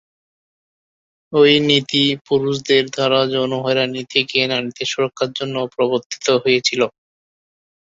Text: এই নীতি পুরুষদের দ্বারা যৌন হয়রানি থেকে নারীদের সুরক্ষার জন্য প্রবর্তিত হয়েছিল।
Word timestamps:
এই 1.33 1.57
নীতি 1.67 2.03
পুরুষদের 2.27 2.83
দ্বারা 2.95 3.19
যৌন 3.31 3.51
হয়রানি 3.63 4.03
থেকে 4.13 4.37
নারীদের 4.51 4.87
সুরক্ষার 4.91 5.31
জন্য 5.37 5.55
প্রবর্তিত 5.75 6.25
হয়েছিল। 6.43 6.81